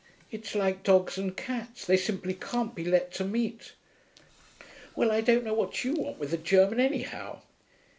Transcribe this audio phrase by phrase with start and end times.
[0.31, 3.73] It's like dogs and cats; they simply can't be let to meet.'
[4.95, 7.43] 'Well, I don't know what you want with a German, anyhow.'